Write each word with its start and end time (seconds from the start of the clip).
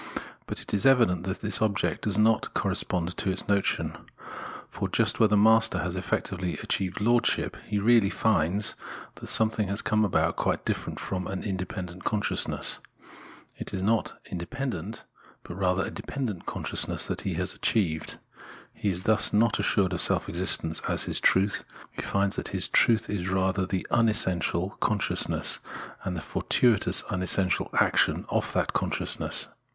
But 0.47 0.59
it 0.61 0.73
is 0.73 0.87
evident 0.87 1.25
that 1.25 1.41
this 1.41 1.61
object 1.61 2.05
does 2.05 2.17
not 2.17 2.55
correspond 2.55 3.15
to 3.17 3.29
its 3.29 3.47
notion; 3.47 3.95
for, 4.67 4.89
just 4.89 5.19
where 5.19 5.29
the 5.29 5.37
master 5.37 5.77
has 5.77 5.95
effectively 5.95 6.57
achieved 6.57 6.99
lordship, 7.01 7.55
he 7.67 7.77
really 7.77 8.09
finds 8.09 8.73
that 9.13 9.27
something 9.27 9.67
has 9.67 9.83
come 9.83 10.03
about 10.03 10.37
quite 10.37 10.65
different 10.65 10.99
from 10.99 11.27
an 11.27 11.43
independent 11.43 12.03
consciousness. 12.03 12.79
It 13.59 13.75
is 13.75 13.83
not 13.83 14.13
an 14.25 14.31
inde 14.39 14.49
pendent, 14.49 15.03
but 15.43 15.53
rather 15.53 15.83
a 15.85 15.91
dependent 15.91 16.47
consciousness 16.47 17.05
that 17.05 17.21
he 17.21 17.35
has 17.35 17.53
achieved. 17.53 18.17
He 18.73 18.89
is 18.89 19.03
thus 19.03 19.31
not 19.31 19.59
assured 19.59 19.93
of 19.93 20.01
seK 20.01 20.27
existence 20.27 20.81
as 20.89 21.03
his 21.03 21.21
truth; 21.21 21.63
he 21.91 22.01
finds 22.01 22.37
that 22.37 22.47
his 22.57 22.67
truth 22.67 23.07
is 23.07 23.29
rather 23.29 23.67
the 23.67 23.85
un 23.91 24.09
essential 24.09 24.71
consciousness, 24.79 25.59
and 26.03 26.17
the 26.17 26.21
fortuitous 26.21 27.03
unessential 27.11 27.69
action 27.79 28.25
of 28.29 28.51
that 28.53 28.73
consciousness. 28.73 29.47